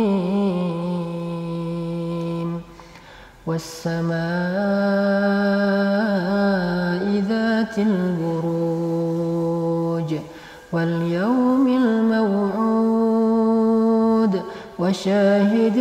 [3.47, 4.19] والسماء
[7.29, 8.99] ذات البروج
[10.73, 12.79] واليوم الموعود
[14.79, 15.77] وشاهد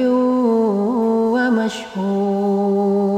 [1.35, 3.18] ومشهود.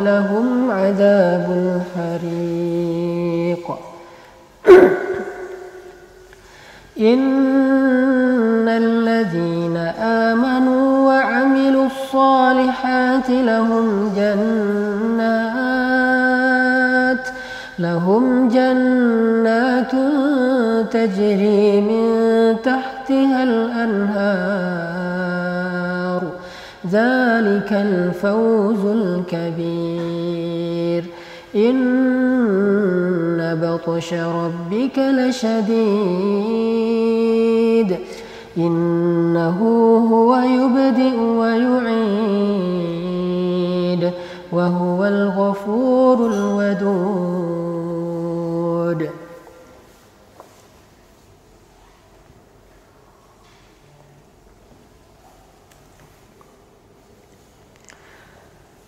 [0.00, 1.46] ولهم عذاب
[1.96, 3.66] الحريق
[7.00, 9.76] إن الذين
[10.26, 14.40] آمنوا وعملوا الصالحات لهم جنات
[17.78, 19.92] لهم جنات
[20.92, 25.19] تجري من تحتها الأنهار.
[26.92, 30.50] ذلك الفوز الكبير.
[31.56, 35.56] إن بطش ربك لشديد.
[38.58, 39.58] إنه
[40.12, 41.99] هو يبدئ ويعيد.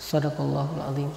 [0.00, 1.10] صدق الله العظيم.